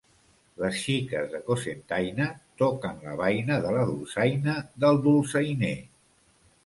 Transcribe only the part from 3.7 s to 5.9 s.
la dolçaina del dolçainer.